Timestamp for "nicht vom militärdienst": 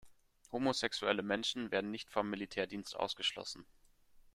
1.91-2.95